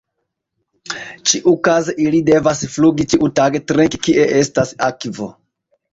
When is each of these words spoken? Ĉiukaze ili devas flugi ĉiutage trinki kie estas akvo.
Ĉiukaze 1.31 1.95
ili 2.05 2.21
devas 2.31 2.63
flugi 2.77 3.07
ĉiutage 3.15 3.61
trinki 3.73 4.01
kie 4.09 4.29
estas 4.43 4.73
akvo. 4.93 5.29